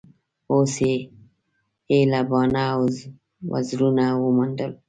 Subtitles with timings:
[0.51, 0.93] اوس یې
[1.91, 2.81] ایله باڼه او
[3.51, 4.71] وزرونه وموندل